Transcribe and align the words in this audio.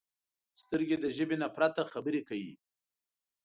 سترګې 0.61 0.97
د 0.99 1.05
ژبې 1.15 1.35
نه 1.41 1.47
پرته 1.55 1.81
خبرې 1.91 2.21
کوي 2.29 2.53